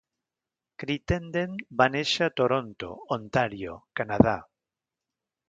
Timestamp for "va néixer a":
1.81-2.33